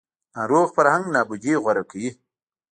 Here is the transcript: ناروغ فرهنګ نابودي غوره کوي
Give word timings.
ناروغ 0.35 0.67
فرهنګ 0.75 1.05
نابودي 1.13 1.53
غوره 1.63 1.83
کوي 1.89 2.09